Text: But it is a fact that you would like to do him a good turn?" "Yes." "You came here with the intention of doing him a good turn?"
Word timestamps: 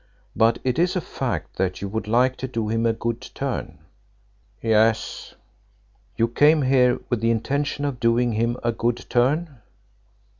But 0.35 0.57
it 0.63 0.79
is 0.79 0.95
a 0.95 0.99
fact 0.99 1.57
that 1.57 1.79
you 1.79 1.87
would 1.87 2.07
like 2.07 2.35
to 2.37 2.47
do 2.47 2.69
him 2.69 2.87
a 2.87 2.93
good 2.93 3.21
turn?" 3.21 3.77
"Yes." 4.59 5.35
"You 6.17 6.27
came 6.27 6.63
here 6.63 6.99
with 7.11 7.21
the 7.21 7.29
intention 7.29 7.85
of 7.85 7.99
doing 7.99 8.31
him 8.31 8.57
a 8.63 8.71
good 8.71 9.05
turn?" 9.11 9.59